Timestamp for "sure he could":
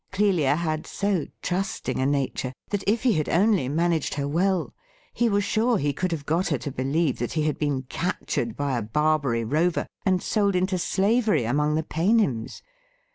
5.43-6.11